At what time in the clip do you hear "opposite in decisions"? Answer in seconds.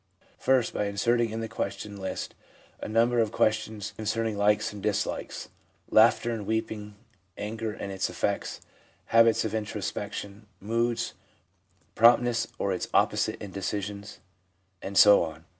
12.95-14.17